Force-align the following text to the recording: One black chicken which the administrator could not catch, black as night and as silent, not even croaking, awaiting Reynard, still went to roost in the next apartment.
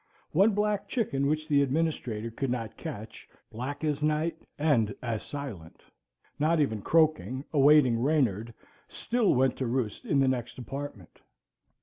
One 0.31 0.53
black 0.55 0.87
chicken 0.87 1.27
which 1.27 1.47
the 1.47 1.61
administrator 1.61 2.31
could 2.31 2.49
not 2.49 2.75
catch, 2.75 3.29
black 3.51 3.83
as 3.83 4.01
night 4.01 4.35
and 4.57 4.95
as 4.99 5.21
silent, 5.21 5.83
not 6.39 6.59
even 6.59 6.81
croaking, 6.81 7.45
awaiting 7.53 7.99
Reynard, 7.99 8.51
still 8.87 9.35
went 9.35 9.57
to 9.57 9.67
roost 9.67 10.03
in 10.03 10.19
the 10.19 10.27
next 10.27 10.57
apartment. 10.57 11.19